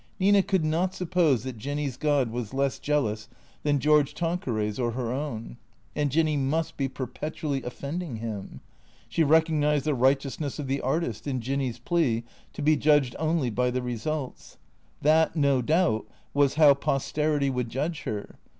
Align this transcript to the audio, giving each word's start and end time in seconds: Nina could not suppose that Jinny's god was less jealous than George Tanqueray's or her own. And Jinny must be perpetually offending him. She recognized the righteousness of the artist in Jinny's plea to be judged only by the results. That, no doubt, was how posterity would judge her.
Nina 0.19 0.41
could 0.41 0.65
not 0.65 0.95
suppose 0.95 1.43
that 1.43 1.59
Jinny's 1.59 1.95
god 1.95 2.31
was 2.31 2.55
less 2.55 2.79
jealous 2.79 3.27
than 3.61 3.77
George 3.79 4.15
Tanqueray's 4.15 4.79
or 4.79 4.93
her 4.93 5.11
own. 5.13 5.57
And 5.95 6.09
Jinny 6.09 6.35
must 6.37 6.75
be 6.75 6.87
perpetually 6.87 7.61
offending 7.61 8.15
him. 8.15 8.61
She 9.09 9.23
recognized 9.23 9.85
the 9.85 9.93
righteousness 9.93 10.57
of 10.57 10.65
the 10.65 10.81
artist 10.81 11.27
in 11.27 11.39
Jinny's 11.39 11.77
plea 11.77 12.23
to 12.53 12.63
be 12.63 12.75
judged 12.75 13.15
only 13.19 13.51
by 13.51 13.69
the 13.69 13.83
results. 13.83 14.57
That, 15.03 15.35
no 15.35 15.61
doubt, 15.61 16.07
was 16.33 16.55
how 16.55 16.73
posterity 16.73 17.51
would 17.51 17.69
judge 17.69 18.01
her. 18.01 18.39